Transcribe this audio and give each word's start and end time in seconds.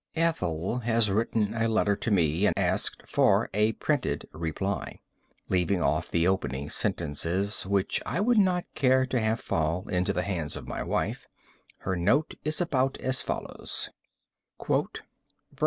"Ethel" 0.15 0.79
has 0.79 1.11
written 1.11 1.53
a 1.53 1.67
letter 1.67 1.95
to 1.95 2.09
me 2.09 2.47
and 2.47 2.57
asked 2.57 3.07
for 3.07 3.51
a 3.53 3.73
printed 3.73 4.25
reply. 4.33 4.99
Leaving 5.47 5.79
off 5.83 6.09
the 6.09 6.27
opening 6.27 6.69
sentences, 6.71 7.67
which 7.67 8.01
I 8.03 8.19
would 8.19 8.39
not 8.39 8.65
care 8.73 9.05
to 9.05 9.19
have 9.19 9.39
fall 9.39 9.87
into 9.89 10.11
the 10.11 10.23
hands 10.23 10.55
of 10.55 10.67
my 10.67 10.81
wife, 10.81 11.27
her 11.81 11.95
note 11.95 12.33
is 12.43 12.59
about 12.59 12.97
as 12.97 13.21
follows:" 13.21 13.91
Vt. 14.67 15.01